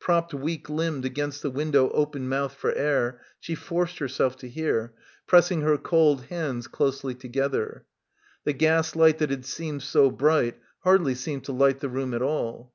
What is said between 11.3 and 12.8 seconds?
to light the room at all.